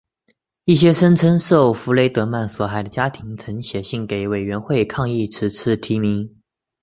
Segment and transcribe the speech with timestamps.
[0.65, 6.41] 一些声称受弗雷德曼所害的家庭曾写信给委员会抗议此次提名。